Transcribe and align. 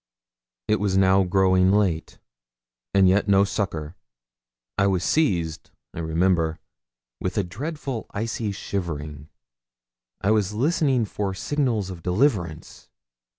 It 0.67 0.79
was 0.79 0.97
now 0.97 1.21
growing 1.21 1.71
late, 1.71 2.17
and 2.91 3.07
yet 3.07 3.27
no 3.27 3.43
succour! 3.43 3.95
I 4.75 4.87
was 4.87 5.03
seized, 5.03 5.69
I 5.93 5.99
remember, 5.99 6.57
with 7.19 7.37
a 7.37 7.43
dreadful 7.43 8.07
icy 8.09 8.51
shivering. 8.51 9.29
I 10.19 10.31
was 10.31 10.55
listening 10.55 11.05
for 11.05 11.35
signals 11.35 11.91
of 11.91 12.01
deliverance. 12.01 12.89